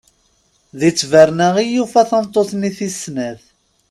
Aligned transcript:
Di 0.79 0.89
tberna 0.99 1.49
i 1.63 1.65
yufa 1.73 2.01
tameṭṭut-nni 2.09 2.71
tis 2.77 2.95
snat. 3.03 3.41